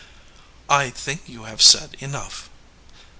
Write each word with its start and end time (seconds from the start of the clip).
"I 0.67 0.89
think 0.89 1.29
you 1.29 1.43
have 1.43 1.61
said 1.61 1.95
enough." 1.99 2.49